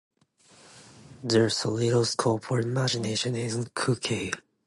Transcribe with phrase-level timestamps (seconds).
[1.23, 4.31] There’s so little scope for imagination in cookery.